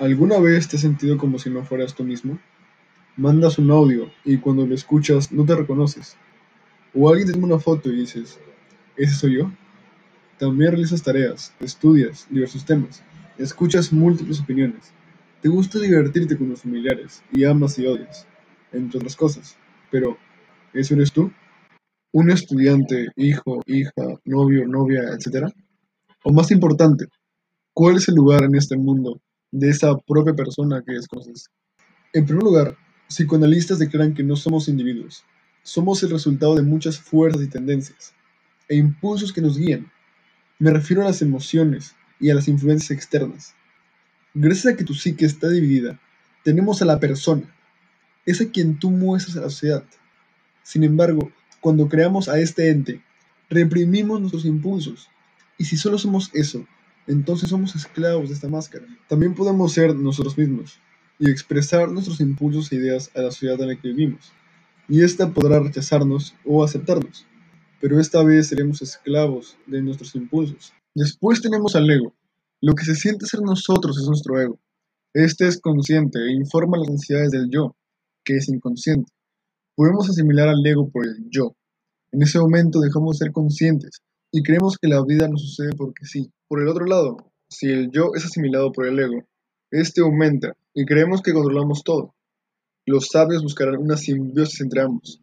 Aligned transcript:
¿Alguna 0.00 0.38
vez 0.38 0.66
te 0.66 0.76
has 0.76 0.80
sentido 0.80 1.18
como 1.18 1.38
si 1.38 1.50
no 1.50 1.62
fueras 1.62 1.94
tú 1.94 2.04
mismo? 2.04 2.38
Mandas 3.18 3.58
un 3.58 3.70
audio 3.70 4.10
y 4.24 4.38
cuando 4.38 4.66
lo 4.66 4.74
escuchas 4.74 5.30
no 5.30 5.44
te 5.44 5.54
reconoces. 5.54 6.16
O 6.94 7.10
alguien 7.10 7.26
te 7.26 7.34
toma 7.34 7.48
una 7.48 7.58
foto 7.58 7.90
y 7.90 7.96
dices, 7.96 8.40
¿ese 8.96 9.14
soy 9.14 9.36
yo? 9.36 9.52
También 10.38 10.70
realizas 10.70 11.02
tareas, 11.02 11.54
estudias 11.60 12.26
diversos 12.30 12.64
temas, 12.64 13.04
escuchas 13.36 13.92
múltiples 13.92 14.40
opiniones. 14.40 14.90
Te 15.42 15.50
gusta 15.50 15.78
divertirte 15.78 16.38
con 16.38 16.48
los 16.48 16.62
familiares 16.62 17.22
y 17.30 17.44
amas 17.44 17.78
y 17.78 17.86
odias, 17.86 18.26
entre 18.72 18.96
otras 18.96 19.16
cosas. 19.16 19.58
Pero, 19.90 20.16
¿eso 20.72 20.94
eres 20.94 21.12
tú? 21.12 21.30
¿Un 22.12 22.30
estudiante, 22.30 23.08
hijo, 23.16 23.60
hija, 23.66 23.92
novio, 24.24 24.66
novia, 24.66 25.02
etcétera? 25.14 25.52
O 26.24 26.32
más 26.32 26.50
importante, 26.52 27.04
¿cuál 27.74 27.96
es 27.98 28.08
el 28.08 28.14
lugar 28.14 28.44
en 28.44 28.54
este 28.54 28.78
mundo 28.78 29.20
de 29.52 29.70
esa 29.70 29.96
propia 29.98 30.34
persona 30.34 30.82
que 30.86 30.92
desconoces? 30.92 31.50
En 32.12 32.24
primer 32.26 32.44
lugar, 32.44 32.76
psicoanalistas 33.08 33.78
declaran 33.78 34.14
que 34.14 34.22
no 34.22 34.36
somos 34.36 34.68
individuos, 34.68 35.24
somos 35.62 36.02
el 36.02 36.10
resultado 36.10 36.54
de 36.54 36.62
muchas 36.62 36.98
fuerzas 36.98 37.42
y 37.42 37.48
tendencias 37.48 38.14
e 38.68 38.76
impulsos 38.76 39.32
que 39.32 39.40
nos 39.40 39.58
guían. 39.58 39.90
Me 40.58 40.70
refiero 40.70 41.02
a 41.02 41.06
las 41.06 41.22
emociones 41.22 41.94
y 42.18 42.30
a 42.30 42.34
las 42.34 42.48
influencias 42.48 42.90
externas. 42.90 43.54
Gracias 44.34 44.72
a 44.72 44.76
que 44.76 44.84
tu 44.84 44.94
psique 44.94 45.24
está 45.24 45.48
dividida, 45.48 46.00
tenemos 46.44 46.80
a 46.82 46.84
la 46.84 47.00
persona, 47.00 47.42
es 48.26 48.40
a 48.40 48.50
quien 48.50 48.78
tú 48.78 48.90
muestras 48.90 49.36
a 49.36 49.40
la 49.40 49.50
sociedad. 49.50 49.84
Sin 50.62 50.84
embargo, 50.84 51.32
cuando 51.60 51.88
creamos 51.88 52.28
a 52.28 52.38
este 52.38 52.70
ente, 52.70 53.02
reprimimos 53.48 54.20
nuestros 54.20 54.44
impulsos. 54.44 55.08
Y 55.58 55.64
si 55.64 55.76
solo 55.76 55.98
somos 55.98 56.30
eso, 56.32 56.64
entonces 57.06 57.50
somos 57.50 57.74
esclavos 57.74 58.28
de 58.28 58.34
esta 58.34 58.48
máscara. 58.48 58.86
También 59.08 59.34
podemos 59.34 59.72
ser 59.72 59.94
nosotros 59.94 60.36
mismos 60.38 60.78
y 61.18 61.30
expresar 61.30 61.90
nuestros 61.90 62.20
impulsos 62.20 62.72
e 62.72 62.76
ideas 62.76 63.10
a 63.14 63.22
la 63.22 63.30
sociedad 63.30 63.60
en 63.60 63.68
la 63.68 63.80
que 63.80 63.88
vivimos. 63.88 64.32
Y 64.88 65.02
ésta 65.02 65.32
podrá 65.32 65.60
rechazarnos 65.60 66.34
o 66.44 66.64
aceptarnos, 66.64 67.26
pero 67.80 68.00
esta 68.00 68.22
vez 68.22 68.48
seremos 68.48 68.82
esclavos 68.82 69.56
de 69.66 69.82
nuestros 69.82 70.14
impulsos. 70.14 70.72
Después 70.94 71.40
tenemos 71.40 71.76
al 71.76 71.88
ego. 71.90 72.14
Lo 72.60 72.74
que 72.74 72.84
se 72.84 72.94
siente 72.94 73.26
ser 73.26 73.40
nosotros 73.42 73.98
es 73.98 74.06
nuestro 74.06 74.40
ego. 74.40 74.60
Este 75.14 75.46
es 75.46 75.60
consciente 75.60 76.18
e 76.18 76.32
informa 76.32 76.78
las 76.78 76.88
necesidades 76.88 77.30
del 77.30 77.48
yo, 77.50 77.76
que 78.24 78.36
es 78.36 78.48
inconsciente. 78.48 79.12
Podemos 79.74 80.08
asimilar 80.08 80.48
al 80.48 80.64
ego 80.66 80.90
por 80.90 81.06
el 81.06 81.28
yo. 81.30 81.56
En 82.12 82.22
ese 82.22 82.38
momento 82.38 82.80
dejamos 82.80 83.18
de 83.18 83.24
ser 83.24 83.32
conscientes 83.32 84.02
y 84.32 84.42
creemos 84.42 84.76
que 84.78 84.88
la 84.88 85.04
vida 85.04 85.28
nos 85.28 85.42
sucede 85.42 85.70
porque 85.76 86.04
sí. 86.04 86.30
Por 86.50 86.60
el 86.60 86.66
otro 86.66 86.84
lado, 86.84 87.16
si 87.48 87.68
el 87.68 87.92
yo 87.92 88.10
es 88.16 88.24
asimilado 88.24 88.72
por 88.72 88.84
el 88.84 88.98
ego, 88.98 89.24
este 89.70 90.00
aumenta 90.00 90.56
y 90.74 90.84
creemos 90.84 91.22
que 91.22 91.32
controlamos 91.32 91.84
todo. 91.84 92.12
Los 92.86 93.06
sabios 93.06 93.44
buscarán 93.44 93.76
una 93.76 93.96
simbiosis 93.96 94.60
entre 94.60 94.80
ambos. 94.80 95.20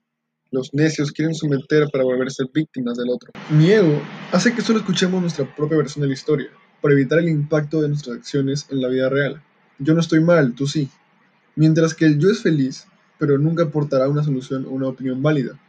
Los 0.52 0.74
necios 0.74 1.12
quieren 1.12 1.36
someter 1.36 1.90
para 1.92 2.06
volver 2.06 2.28
a 2.28 2.30
ser 2.30 2.46
víctimas 2.54 2.98
del 2.98 3.10
otro. 3.10 3.34
Mi 3.50 3.70
ego 3.70 4.02
hace 4.32 4.56
que 4.56 4.62
solo 4.62 4.80
escuchemos 4.80 5.20
nuestra 5.20 5.54
propia 5.54 5.80
versión 5.80 6.04
de 6.04 6.08
la 6.08 6.14
historia, 6.14 6.48
para 6.82 6.94
evitar 6.94 7.20
el 7.20 7.28
impacto 7.28 7.82
de 7.82 7.90
nuestras 7.90 8.20
acciones 8.20 8.66
en 8.70 8.82
la 8.82 8.88
vida 8.88 9.10
real. 9.10 9.44
Yo 9.80 9.94
no 9.94 10.00
estoy 10.00 10.22
mal, 10.22 10.56
tú 10.56 10.66
sí. 10.66 10.90
Mientras 11.58 11.94
que 11.94 12.06
el 12.06 12.20
yo 12.20 12.30
es 12.30 12.42
feliz, 12.42 12.88
pero 13.20 13.38
nunca 13.38 13.64
aportará 13.64 14.08
una 14.08 14.24
solución 14.24 14.66
o 14.66 14.70
una 14.70 14.88
opinión 14.88 15.22
válida. 15.22 15.60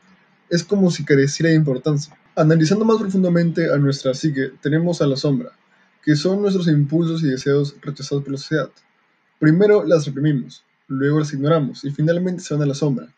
Es 0.51 0.63
como 0.63 0.93
si 0.93 1.05
careciera 1.05 1.51
de 1.51 1.57
importancia. 1.57 2.17
Analizando 2.39 2.85
más 2.85 2.99
profundamente 2.99 3.69
a 3.69 3.79
nuestra 3.79 4.15
psique, 4.15 4.53
tenemos 4.63 5.03
a 5.03 5.09
la 5.09 5.17
sombra, 5.17 5.51
que 6.05 6.15
son 6.15 6.41
nuestros 6.41 6.69
impulsos 6.69 7.25
y 7.25 7.27
deseos 7.27 7.75
rechazados 7.83 8.23
por 8.23 8.31
la 8.31 8.39
sociedad. 8.39 8.71
Primero 9.41 9.83
las 9.85 10.07
reprimimos, 10.07 10.63
luego 10.87 11.19
las 11.19 11.33
ignoramos 11.33 11.85
y 11.85 11.91
finalmente 11.91 12.45
se 12.45 12.55
van 12.55 12.63
a 12.63 12.67
la 12.67 12.75
sombra, 12.75 13.13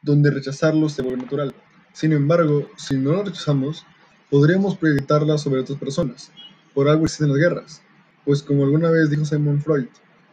donde 0.00 0.30
rechazarlos 0.30 0.94
se 0.94 1.02
vuelve 1.02 1.20
natural. 1.20 1.54
Sin 1.92 2.14
embargo, 2.14 2.70
si 2.78 2.96
no 2.96 3.12
las 3.12 3.26
rechazamos, 3.26 3.84
podríamos 4.30 4.78
proyectarlas 4.78 5.42
sobre 5.42 5.60
otras 5.60 5.78
personas. 5.78 6.32
Por 6.72 6.88
algo 6.88 7.04
existen 7.04 7.28
las 7.28 7.36
guerras, 7.36 7.82
pues 8.24 8.42
como 8.42 8.64
alguna 8.64 8.90
vez 8.90 9.10
dijo 9.10 9.26
Simon 9.26 9.60
Freud, 9.60 9.88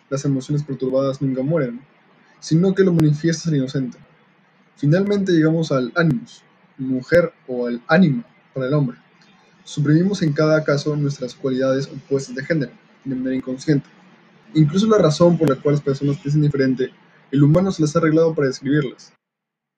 las 0.10 0.24
emociones 0.24 0.64
perturbadas 0.64 1.22
nunca 1.22 1.42
mueren, 1.42 1.82
sino 2.40 2.74
que 2.74 2.86
lo 2.86 2.94
manifiestas 2.94 3.48
al 3.48 3.58
inocente. 3.58 3.98
Finalmente 4.78 5.34
llegamos 5.34 5.74
al 5.74 5.92
ánimos, 5.98 6.46
mujer 6.80 7.34
o 7.48 7.68
al 7.68 7.82
ánima 7.88 8.26
para 8.54 8.68
el 8.68 8.74
hombre. 8.74 8.98
Suprimimos 9.64 10.22
en 10.22 10.34
cada 10.34 10.64
caso 10.64 10.96
nuestras 10.96 11.36
cualidades 11.36 11.88
opuestas 11.88 12.36
de 12.36 12.44
género, 12.44 12.72
de 13.06 13.16
manera 13.16 13.36
inconsciente. 13.36 13.88
Incluso 14.54 14.88
la 14.88 14.98
razón 14.98 15.38
por 15.38 15.50
la 15.50 15.62
cual 15.62 15.76
las 15.76 15.84
personas 15.84 16.18
piensan 16.18 16.42
diferente, 16.42 16.90
el 17.32 17.44
humano 17.44 17.72
se 17.72 17.84
las 17.84 17.96
ha 17.96 18.00
arreglado 18.00 18.34
para 18.34 18.48
describirlas. 18.48 19.14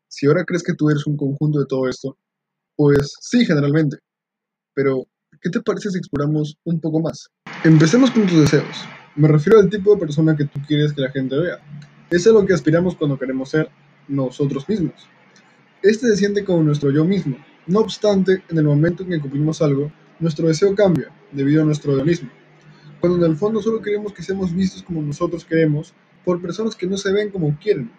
Si 0.07 0.27
ahora 0.27 0.45
crees 0.45 0.63
que 0.63 0.73
tú 0.73 0.89
eres 0.89 1.05
un 1.05 1.17
conjunto 1.17 1.59
de 1.59 1.65
todo 1.65 1.89
esto, 1.89 2.17
pues 2.75 3.13
sí, 3.19 3.45
generalmente. 3.45 3.97
Pero, 4.73 5.05
¿qué 5.41 5.49
te 5.49 5.61
parece 5.61 5.89
si 5.89 5.97
exploramos 5.97 6.57
un 6.63 6.79
poco 6.79 7.01
más? 7.01 7.27
Empecemos 7.63 8.11
con 8.11 8.25
tus 8.27 8.39
deseos. 8.39 8.85
Me 9.15 9.27
refiero 9.27 9.59
al 9.59 9.69
tipo 9.69 9.93
de 9.93 9.99
persona 9.99 10.35
que 10.35 10.45
tú 10.45 10.59
quieres 10.65 10.93
que 10.93 11.01
la 11.01 11.11
gente 11.11 11.37
vea. 11.37 11.59
Es 12.09 12.25
a 12.27 12.31
lo 12.31 12.45
que 12.45 12.53
aspiramos 12.53 12.95
cuando 12.95 13.19
queremos 13.19 13.49
ser 13.49 13.69
nosotros 14.07 14.67
mismos. 14.69 15.09
Este 15.83 16.07
se 16.07 16.15
siente 16.15 16.45
como 16.45 16.61
nuestro 16.63 16.91
yo 16.91 17.03
mismo. 17.05 17.37
No 17.65 17.79
obstante, 17.79 18.43
en 18.49 18.57
el 18.57 18.65
momento 18.65 19.01
en 19.03 19.09
que 19.09 19.19
cumplimos 19.19 19.61
algo, 19.61 19.91
nuestro 20.19 20.47
deseo 20.47 20.75
cambia 20.75 21.09
debido 21.31 21.63
a 21.63 21.65
nuestro 21.65 21.97
egoísmo. 21.97 22.29
Cuando 22.99 23.25
en 23.25 23.31
el 23.31 23.37
fondo 23.37 23.61
solo 23.61 23.81
queremos 23.81 24.13
que 24.13 24.21
seamos 24.21 24.53
vistos 24.53 24.83
como 24.83 25.01
nosotros 25.01 25.43
queremos 25.43 25.93
por 26.23 26.39
personas 26.39 26.75
que 26.75 26.85
no 26.85 26.97
se 26.97 27.11
ven 27.11 27.31
como 27.31 27.57
quieren. 27.57 27.91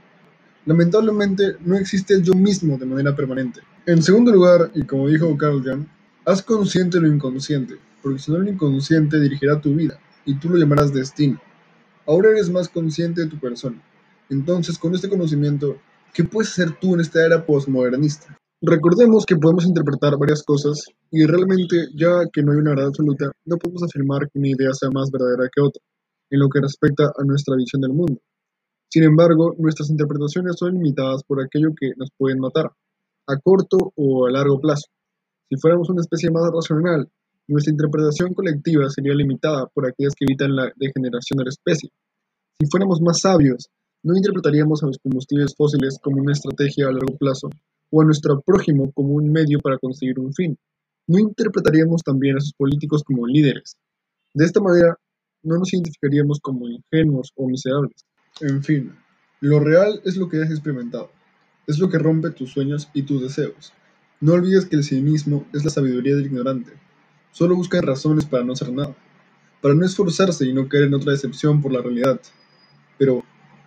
Lamentablemente 0.64 1.56
no 1.64 1.76
existe 1.76 2.14
el 2.14 2.22
yo 2.22 2.34
mismo 2.34 2.78
de 2.78 2.86
manera 2.86 3.16
permanente. 3.16 3.60
En 3.84 4.00
segundo 4.00 4.30
lugar, 4.30 4.70
y 4.74 4.84
como 4.84 5.08
dijo 5.08 5.36
Carl 5.36 5.60
Jung, 5.64 5.86
haz 6.24 6.40
consciente 6.40 7.00
lo 7.00 7.08
inconsciente, 7.08 7.78
porque 8.00 8.20
si 8.20 8.30
no 8.30 8.38
lo 8.38 8.48
inconsciente 8.48 9.18
dirigirá 9.18 9.60
tu 9.60 9.74
vida 9.74 9.98
y 10.24 10.36
tú 10.36 10.50
lo 10.50 10.56
llamarás 10.56 10.94
destino. 10.94 11.40
Ahora 12.06 12.30
eres 12.30 12.48
más 12.48 12.68
consciente 12.68 13.22
de 13.22 13.26
tu 13.26 13.40
persona. 13.40 13.82
Entonces, 14.30 14.78
con 14.78 14.94
este 14.94 15.08
conocimiento, 15.08 15.78
¿Qué 16.14 16.24
puedes 16.24 16.50
hacer 16.50 16.78
tú 16.78 16.92
en 16.92 17.00
esta 17.00 17.24
era 17.24 17.46
postmodernista? 17.46 18.36
Recordemos 18.60 19.24
que 19.24 19.36
podemos 19.36 19.64
interpretar 19.64 20.18
varias 20.18 20.42
cosas 20.42 20.84
y 21.10 21.24
realmente, 21.24 21.88
ya 21.96 22.28
que 22.30 22.42
no 22.42 22.52
hay 22.52 22.58
una 22.58 22.70
verdad 22.70 22.88
absoluta, 22.88 23.32
no 23.46 23.56
podemos 23.56 23.82
afirmar 23.82 24.28
que 24.28 24.38
una 24.38 24.48
idea 24.48 24.74
sea 24.74 24.90
más 24.90 25.10
verdadera 25.10 25.48
que 25.50 25.62
otra, 25.62 25.80
en 26.30 26.38
lo 26.38 26.50
que 26.50 26.60
respecta 26.60 27.04
a 27.04 27.24
nuestra 27.24 27.56
visión 27.56 27.80
del 27.80 27.94
mundo. 27.94 28.20
Sin 28.90 29.04
embargo, 29.04 29.54
nuestras 29.56 29.88
interpretaciones 29.88 30.56
son 30.58 30.74
limitadas 30.74 31.22
por 31.26 31.40
aquello 31.40 31.70
que 31.74 31.92
nos 31.96 32.10
pueden 32.18 32.40
matar, 32.40 32.70
a 33.26 33.36
corto 33.42 33.78
o 33.96 34.26
a 34.26 34.30
largo 34.30 34.60
plazo. 34.60 34.92
Si 35.48 35.56
fuéramos 35.56 35.88
una 35.88 36.02
especie 36.02 36.30
más 36.30 36.44
racional, 36.52 37.08
nuestra 37.48 37.72
interpretación 37.72 38.34
colectiva 38.34 38.90
sería 38.90 39.14
limitada 39.14 39.66
por 39.72 39.86
aquellas 39.86 40.12
que 40.14 40.26
evitan 40.26 40.54
la 40.54 40.70
degeneración 40.76 41.38
de 41.38 41.44
la 41.44 41.50
especie. 41.50 41.88
Si 42.60 42.66
fuéramos 42.70 43.00
más 43.00 43.20
sabios, 43.20 43.70
no 44.02 44.16
interpretaríamos 44.16 44.82
a 44.82 44.86
los 44.86 44.98
combustibles 44.98 45.54
fósiles 45.56 45.98
como 46.02 46.20
una 46.20 46.32
estrategia 46.32 46.88
a 46.88 46.92
largo 46.92 47.16
plazo 47.16 47.50
o 47.90 48.02
a 48.02 48.04
nuestro 48.04 48.40
prójimo 48.40 48.90
como 48.92 49.14
un 49.14 49.30
medio 49.30 49.60
para 49.60 49.78
conseguir 49.78 50.18
un 50.18 50.32
fin. 50.32 50.58
No 51.06 51.18
interpretaríamos 51.18 52.02
también 52.02 52.36
a 52.36 52.40
sus 52.40 52.52
políticos 52.54 53.02
como 53.04 53.26
líderes. 53.26 53.76
De 54.34 54.44
esta 54.44 54.60
manera, 54.60 54.96
no 55.42 55.58
nos 55.58 55.72
identificaríamos 55.72 56.40
como 56.40 56.68
ingenuos 56.68 57.32
o 57.36 57.48
miserables. 57.48 58.04
En 58.40 58.62
fin, 58.62 58.92
lo 59.40 59.60
real 59.60 60.00
es 60.04 60.16
lo 60.16 60.28
que 60.28 60.42
has 60.42 60.50
experimentado. 60.50 61.10
Es 61.66 61.78
lo 61.78 61.88
que 61.88 61.98
rompe 61.98 62.30
tus 62.30 62.50
sueños 62.50 62.88
y 62.94 63.02
tus 63.02 63.22
deseos. 63.22 63.72
No 64.20 64.32
olvides 64.32 64.66
que 64.66 64.76
el 64.76 64.84
cinismo 64.84 65.46
es 65.52 65.64
la 65.64 65.70
sabiduría 65.70 66.16
del 66.16 66.26
ignorante. 66.26 66.72
Solo 67.32 67.56
busca 67.56 67.80
razones 67.80 68.24
para 68.24 68.44
no 68.44 68.52
hacer 68.52 68.72
nada, 68.72 68.94
para 69.60 69.74
no 69.74 69.84
esforzarse 69.84 70.46
y 70.46 70.52
no 70.52 70.68
caer 70.68 70.84
en 70.84 70.94
otra 70.94 71.12
decepción 71.12 71.60
por 71.60 71.72
la 71.72 71.82
realidad. 71.82 72.20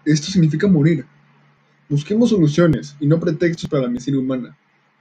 Esto 0.06 0.28
significa 0.28 0.68
morir. 0.68 1.04
Busquemos 1.90 2.30
soluciones 2.30 2.96
y 3.00 3.07
no 3.07 3.19
pretextos 3.19 3.68
para 3.68 3.81
la 3.81 3.90
miseria 3.90 4.19
humana. 4.19 4.56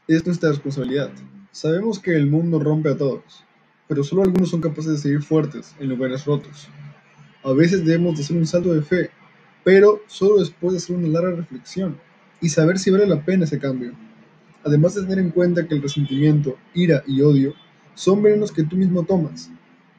Es 0.08 0.24
nuestra 0.24 0.48
responsabilidad. 0.48 1.10
Sabemos 1.52 1.98
que 1.98 2.16
el 2.16 2.26
mundo 2.26 2.58
rompe 2.58 2.88
a 2.88 2.96
todos, 2.96 3.44
pero 3.86 4.02
solo 4.02 4.22
algunos 4.22 4.48
son 4.48 4.62
capaces 4.62 4.92
de 4.92 4.96
seguir 4.96 5.20
fuertes 5.20 5.76
en 5.78 5.90
lugares 5.90 6.24
rotos. 6.24 6.68
A 7.42 7.52
veces 7.52 7.84
debemos 7.84 8.16
de 8.16 8.22
hacer 8.22 8.34
un 8.34 8.46
salto 8.46 8.72
de 8.72 8.80
fe, 8.80 9.10
pero 9.62 10.00
solo 10.06 10.38
después 10.38 10.72
de 10.72 10.78
hacer 10.78 10.96
una 10.96 11.08
larga 11.08 11.36
reflexión 11.36 11.98
y 12.40 12.48
saber 12.48 12.78
si 12.78 12.90
vale 12.90 13.06
la 13.06 13.22
pena 13.22 13.44
ese 13.44 13.58
cambio. 13.58 13.92
Además 14.64 14.94
de 14.94 15.02
tener 15.02 15.18
en 15.18 15.32
cuenta 15.32 15.68
que 15.68 15.74
el 15.74 15.82
resentimiento, 15.82 16.56
ira 16.72 17.04
y 17.06 17.20
odio 17.20 17.52
son 17.94 18.22
venenos 18.22 18.52
que 18.52 18.64
tú 18.64 18.76
mismo 18.76 19.02
tomas, 19.02 19.50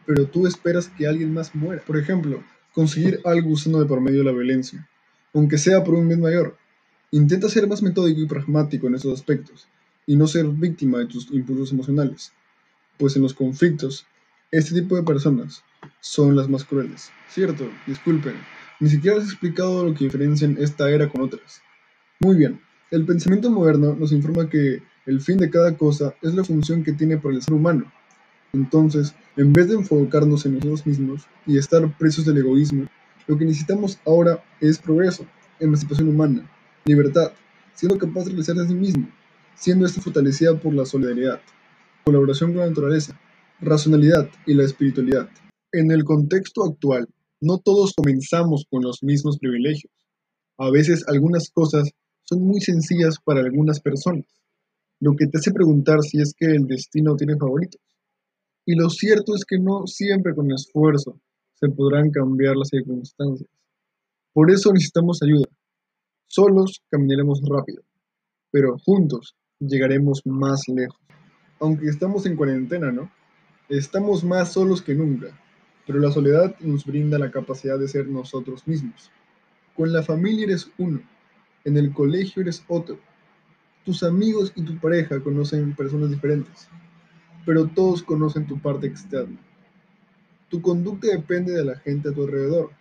pero 0.07 0.25
tú 0.25 0.47
esperas 0.47 0.87
que 0.87 1.05
alguien 1.05 1.31
más 1.31 1.53
muera. 1.53 1.83
Por 1.85 1.99
ejemplo, 1.99 2.43
conseguir 2.73 3.19
algo 3.23 3.51
usando 3.51 3.79
de 3.79 3.85
por 3.85 4.01
medio 4.01 4.23
la 4.23 4.31
violencia 4.31 4.89
aunque 5.35 5.57
sea 5.57 5.83
por 5.83 5.93
un 5.93 6.07
bien 6.07 6.21
mayor. 6.21 6.57
Intenta 7.11 7.49
ser 7.49 7.67
más 7.67 7.83
metódico 7.83 8.21
y 8.21 8.25
pragmático 8.25 8.87
en 8.87 8.95
esos 8.95 9.13
aspectos, 9.13 9.67
y 10.07 10.15
no 10.15 10.27
ser 10.27 10.45
víctima 10.47 10.99
de 10.99 11.07
tus 11.07 11.29
impulsos 11.31 11.73
emocionales, 11.73 12.31
pues 12.97 13.15
en 13.15 13.21
los 13.21 13.33
conflictos, 13.33 14.07
este 14.51 14.73
tipo 14.79 14.95
de 14.95 15.03
personas 15.03 15.63
son 15.99 16.35
las 16.35 16.47
más 16.47 16.63
crueles. 16.63 17.11
Cierto, 17.27 17.69
disculpen, 17.85 18.35
Ni 18.79 18.89
siquiera 18.89 19.17
has 19.17 19.25
explicado 19.25 19.85
lo 19.85 19.93
que 19.93 20.05
diferencian 20.05 20.57
esta 20.59 20.89
era 20.89 21.09
con 21.09 21.21
otras. 21.21 21.61
Muy 22.19 22.35
bien, 22.35 22.61
el 22.91 23.05
pensamiento 23.05 23.49
moderno 23.49 23.95
nos 23.95 24.11
informa 24.11 24.49
que 24.49 24.81
el 25.05 25.21
fin 25.21 25.37
de 25.37 25.49
cada 25.49 25.77
cosa 25.77 26.15
es 26.21 26.33
la 26.33 26.43
función 26.43 26.83
que 26.83 26.93
tiene 26.93 27.17
para 27.17 27.35
el 27.35 27.41
ser 27.41 27.53
humano. 27.53 27.91
Entonces, 28.53 29.13
en 29.35 29.51
vez 29.51 29.67
de 29.67 29.75
enfocarnos 29.75 30.45
en 30.45 30.55
nosotros 30.55 30.85
mismos 30.85 31.27
y 31.45 31.57
estar 31.57 31.89
presos 31.97 32.25
del 32.25 32.37
egoísmo, 32.37 32.87
lo 33.27 33.37
que 33.37 33.45
necesitamos 33.45 33.99
ahora 34.05 34.43
es 34.61 34.77
progreso, 34.77 35.25
emancipación 35.59 36.09
humana, 36.09 36.49
libertad, 36.85 37.31
siendo 37.73 37.97
capaz 37.97 38.25
de 38.25 38.31
realizarse 38.31 38.61
a 38.61 38.67
sí 38.67 38.73
mismo, 38.75 39.09
siendo 39.55 39.85
esta 39.85 40.01
fortalecida 40.01 40.59
por 40.59 40.73
la 40.73 40.85
solidaridad, 40.85 41.41
colaboración 42.03 42.51
con 42.51 42.61
la 42.61 42.67
naturaleza, 42.67 43.19
racionalidad 43.59 44.29
y 44.45 44.53
la 44.53 44.63
espiritualidad. 44.63 45.29
En 45.71 45.91
el 45.91 46.03
contexto 46.03 46.63
actual, 46.63 47.07
no 47.41 47.57
todos 47.57 47.93
comenzamos 47.95 48.65
con 48.69 48.83
los 48.83 49.03
mismos 49.03 49.37
privilegios. 49.39 49.91
A 50.57 50.69
veces 50.69 51.03
algunas 51.07 51.49
cosas 51.49 51.89
son 52.23 52.41
muy 52.41 52.61
sencillas 52.61 53.17
para 53.23 53.41
algunas 53.41 53.79
personas, 53.79 54.25
lo 54.99 55.15
que 55.15 55.27
te 55.27 55.37
hace 55.37 55.51
preguntar 55.51 56.01
si 56.01 56.21
es 56.21 56.33
que 56.37 56.45
el 56.45 56.67
destino 56.67 57.15
tiene 57.15 57.37
favoritos. 57.37 57.81
Y 58.65 58.75
lo 58.75 58.89
cierto 58.89 59.35
es 59.35 59.43
que 59.45 59.59
no 59.59 59.85
siempre 59.85 60.33
con 60.33 60.51
esfuerzo 60.51 61.19
se 61.55 61.69
podrán 61.69 62.11
cambiar 62.11 62.55
las 62.55 62.69
circunstancias. 62.69 63.49
Por 64.33 64.51
eso 64.51 64.71
necesitamos 64.73 65.21
ayuda. 65.23 65.47
Solos 66.27 66.81
caminaremos 66.89 67.41
rápido, 67.47 67.81
pero 68.51 68.77
juntos 68.79 69.35
llegaremos 69.59 70.21
más 70.25 70.67
lejos. 70.67 70.99
Aunque 71.59 71.87
estamos 71.87 72.25
en 72.25 72.35
cuarentena, 72.35 72.91
¿no? 72.91 73.09
Estamos 73.69 74.23
más 74.23 74.51
solos 74.51 74.81
que 74.81 74.93
nunca, 74.93 75.27
pero 75.87 75.99
la 75.99 76.11
soledad 76.11 76.55
nos 76.59 76.85
brinda 76.85 77.17
la 77.17 77.31
capacidad 77.31 77.79
de 77.79 77.87
ser 77.87 78.07
nosotros 78.07 78.67
mismos. 78.67 79.11
Con 79.75 79.93
la 79.93 80.03
familia 80.03 80.45
eres 80.45 80.69
uno, 80.77 81.01
en 81.63 81.77
el 81.77 81.93
colegio 81.93 82.41
eres 82.41 82.63
otro. 82.67 82.99
Tus 83.85 84.03
amigos 84.03 84.51
y 84.55 84.63
tu 84.63 84.77
pareja 84.79 85.21
conocen 85.21 85.75
personas 85.75 86.09
diferentes, 86.09 86.67
pero 87.45 87.67
todos 87.67 88.03
conocen 88.03 88.45
tu 88.45 88.59
parte 88.59 88.87
externa. 88.87 89.39
Tu 90.49 90.61
conducta 90.61 91.07
depende 91.07 91.53
de 91.53 91.65
la 91.65 91.77
gente 91.79 92.09
a 92.09 92.13
tu 92.13 92.23
alrededor, 92.23 92.71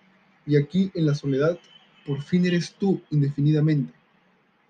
y 0.47 0.57
aquí 0.57 0.91
en 0.95 1.07
la 1.07 1.15
soledad, 1.15 1.59
por 2.07 2.21
fin 2.23 2.45
eres 2.45 2.75
tú 2.75 3.01
indefinidamente. 3.11 3.93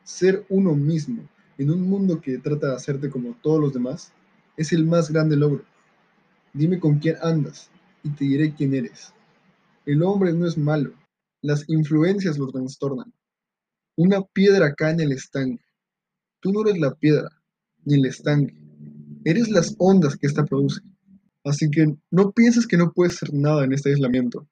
Ser 0.05 0.44
uno 0.49 0.75
mismo 0.75 1.29
en 1.58 1.70
un 1.70 1.82
mundo 1.82 2.20
que 2.20 2.38
trata 2.38 2.69
de 2.69 2.76
hacerte 2.76 3.11
como 3.11 3.37
todos 3.43 3.61
los 3.61 3.73
demás 3.73 4.12
es 4.56 4.73
el 4.73 4.85
más 4.87 5.11
grande 5.11 5.37
logro. 5.37 5.64
Dime 6.52 6.79
con 6.79 6.99
quién 6.99 7.17
andas 7.23 7.70
y 8.02 8.11
te 8.11 8.25
diré 8.25 8.55
quién 8.55 8.75
eres. 8.75 9.12
El 9.87 10.02
hombre 10.02 10.32
no 10.32 10.46
es 10.46 10.56
malo, 10.56 10.93
las 11.43 11.69
influencias 11.69 12.38
lo 12.38 12.50
trastornan. 12.50 13.12
Una 13.96 14.23
piedra 14.23 14.75
cae 14.75 14.93
en 14.93 15.00
el 15.00 15.12
estanque. 15.12 15.64
Tú 16.41 16.52
no 16.52 16.62
eres 16.62 16.79
la 16.79 16.94
piedra, 16.94 17.29
ni 17.85 17.94
el 17.94 18.06
estanque. 18.06 18.55
Eres 19.25 19.49
las 19.50 19.75
ondas 19.79 20.17
que 20.17 20.26
ésta 20.26 20.44
produce. 20.44 20.81
Así 21.44 21.70
que 21.70 21.94
no 22.11 22.32
pienses 22.32 22.67
que 22.67 22.79
no 22.79 22.93
puedes 22.93 23.14
hacer 23.14 23.35
nada 23.35 23.64
en 23.64 23.73
este 23.73 23.91
aislamiento. 23.91 24.49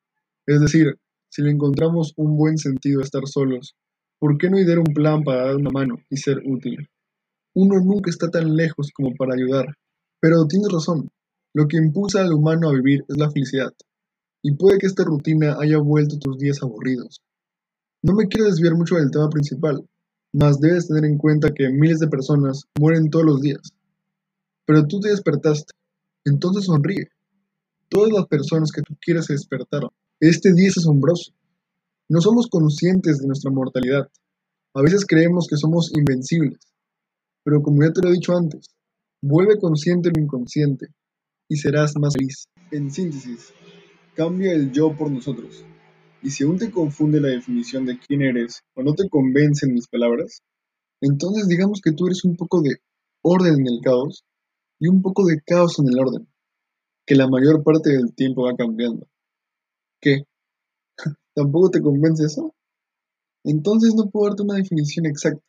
Es 0.47 0.61
decir, 0.61 0.99
si 1.31 1.43
le 1.43 1.51
encontramos 1.51 2.13
un 2.17 2.37
buen 2.37 2.59
sentido 2.59 3.01
a 3.01 3.05
estar 3.05 3.27
solos, 3.27 3.75
¿por 4.19 4.37
qué 4.37 4.51
no 4.51 4.59
idear 4.59 4.79
un 4.79 4.93
plan 4.93 5.23
para 5.23 5.47
dar 5.47 5.57
una 5.57 5.71
mano 5.71 5.97
y 6.11 6.19
ser 6.19 6.43
útil? 6.45 6.89
Uno 7.55 7.81
nunca 7.81 8.11
está 8.11 8.29
tan 8.29 8.55
lejos 8.55 8.91
como 8.95 9.15
para 9.15 9.35
ayudar. 9.35 9.67
Pero 10.21 10.47
tienes 10.47 10.71
razón, 10.71 11.09
lo 11.55 11.67
que 11.67 11.79
impulsa 11.79 12.21
al 12.21 12.33
humano 12.33 12.69
a 12.69 12.75
vivir 12.75 13.05
es 13.09 13.17
la 13.17 13.31
felicidad. 13.31 13.73
Y 14.43 14.55
puede 14.55 14.79
que 14.79 14.87
esta 14.87 15.05
rutina 15.05 15.57
haya 15.59 15.79
vuelto 15.79 16.19
tus 16.19 16.39
días 16.39 16.63
aburridos. 16.63 17.23
No 18.03 18.15
me 18.15 18.29
quiero 18.29 18.47
desviar 18.47 18.75
mucho 18.75 18.97
del 18.97 19.11
tema 19.11 19.31
principal, 19.31 19.85
mas 20.33 20.61
debes 20.61 20.89
tener 20.89 21.05
en 21.05 21.19
cuenta 21.19 21.53
que 21.55 21.71
miles 21.71 21.99
de 21.99 22.09
personas 22.09 22.65
mueren 22.79 23.11
todos 23.11 23.25
los 23.25 23.41
días. 23.41 23.73
Pero 24.67 24.87
tú 24.87 25.01
te 25.01 25.11
despertaste, 25.11 25.73
entonces 26.25 26.65
sonríe. 26.65 27.09
Todas 27.89 28.13
las 28.13 28.27
personas 28.27 28.71
que 28.73 28.83
tú 28.83 28.95
quieres 29.01 29.27
se 29.27 29.35
despertaron. 29.35 29.91
Este 30.21 30.53
día 30.53 30.69
es 30.69 30.79
asombroso. 30.79 31.33
No 32.09 32.21
somos 32.21 32.49
conscientes 32.49 33.19
de 33.19 33.27
nuestra 33.27 33.51
mortalidad. 33.51 34.09
A 34.75 34.83
veces 34.83 35.05
creemos 35.07 35.47
que 35.49 35.57
somos 35.57 35.93
invencibles. 35.97 36.61
Pero 37.45 37.61
como 37.63 37.83
ya 37.83 37.93
te 37.93 38.01
lo 38.03 38.09
he 38.09 38.15
dicho 38.15 38.37
antes, 38.37 38.67
vuelve 39.21 39.59
consciente 39.59 40.11
lo 40.15 40.23
inconsciente 40.23 40.87
y 41.49 41.57
serás 41.57 41.95
más 41.99 42.15
feliz. 42.15 42.45
En 42.71 42.91
síntesis, 42.91 43.53
cambia 44.15 44.53
el 44.53 44.73
yo 44.73 44.97
por 44.97 45.11
nosotros. 45.11 45.65
Y 46.23 46.31
si 46.31 46.45
aún 46.45 46.59
te 46.59 46.71
confunde 46.71 47.21
la 47.21 47.29
definición 47.29 47.85
de 47.85 47.99
quién 47.99 48.23
eres 48.23 48.61
o 48.75 48.83
no 48.83 48.95
te 48.95 49.09
convencen 49.09 49.75
mis 49.75 49.89
palabras, 49.89 50.41
entonces 51.01 51.49
digamos 51.49 51.81
que 51.83 51.93
tú 51.93 52.07
eres 52.07 52.25
un 52.25 52.37
poco 52.37 52.63
de 52.63 52.77
orden 53.23 53.55
en 53.55 53.67
el 53.67 53.81
caos 53.83 54.25
y 54.83 54.89
un 54.89 55.01
poco 55.01 55.25
de 55.25 55.41
caos 55.41 55.79
en 55.79 55.87
el 55.87 56.01
orden, 56.01 56.27
que 57.07 57.15
la 57.15 57.29
mayor 57.29 57.63
parte 57.63 57.91
del 57.91 58.13
tiempo 58.17 58.43
va 58.43 58.57
cambiando. 58.57 59.07
¿Qué? 60.01 60.25
¿Tampoco 61.37 61.71
te 61.71 61.81
convence 61.81 62.25
eso? 62.25 62.53
Entonces 63.45 63.95
no 63.95 64.11
puedo 64.11 64.27
darte 64.27 64.43
una 64.43 64.57
definición 64.57 65.07
exacta, 65.07 65.45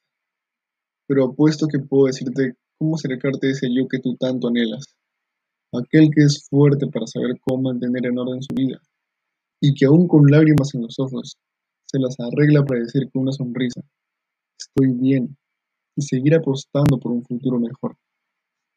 pero 1.07 1.25
apuesto 1.25 1.65
que 1.67 1.79
puedo 1.79 2.05
decirte 2.05 2.53
cómo 2.77 2.93
acercarte 2.95 3.47
a 3.47 3.51
ese 3.51 3.67
yo 3.73 3.87
que 3.87 3.97
tú 3.97 4.15
tanto 4.17 4.49
anhelas 4.49 4.85
aquel 5.79 6.11
que 6.13 6.21
es 6.25 6.47
fuerte 6.47 6.85
para 6.85 7.07
saber 7.07 7.39
cómo 7.41 7.63
mantener 7.63 8.05
en 8.05 8.19
orden 8.19 8.43
su 8.43 8.53
vida, 8.53 8.79
y 9.59 9.73
que 9.73 9.87
aún 9.87 10.07
con 10.07 10.29
lágrimas 10.29 10.75
en 10.75 10.83
los 10.83 10.99
ojos 10.99 11.37
se 11.85 11.97
las 11.97 12.19
arregla 12.19 12.63
para 12.63 12.81
decir 12.81 13.09
con 13.11 13.23
una 13.23 13.31
sonrisa, 13.31 13.81
estoy 14.59 14.93
bien, 14.93 15.35
y 15.95 16.01
seguir 16.03 16.35
apostando 16.35 16.99
por 16.99 17.11
un 17.11 17.23
futuro 17.23 17.59
mejor. 17.59 17.95